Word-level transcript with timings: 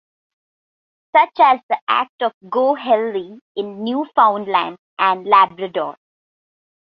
Such 1.15 1.33
as 1.39 1.59
the 1.69 1.79
act 1.87 2.23
of 2.23 2.33
'Go 2.49 2.73
Healthy' 2.73 3.39
in 3.55 3.83
Newfoundland 3.83 4.79
and 4.97 5.27
Labrador. 5.27 5.95